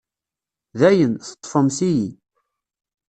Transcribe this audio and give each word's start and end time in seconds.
Dayen, 0.79 1.13
teḍḍfemt-iyi. 1.21 2.09